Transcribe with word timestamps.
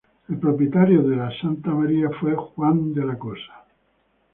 El 0.29 0.39
propietario 0.39 1.03
de 1.03 1.15
la 1.15 1.29
"Santa 1.41 1.69
María" 1.69 2.09
fue 2.19 2.33
Juan 2.35 2.91
de 2.95 3.05
la 3.05 3.19
Cosa. 3.19 3.65